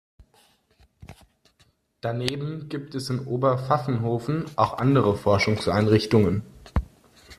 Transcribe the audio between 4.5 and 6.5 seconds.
auch andere Forschungseinrichtungen.